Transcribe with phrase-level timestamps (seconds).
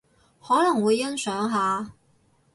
[0.41, 1.93] 可能會欣賞下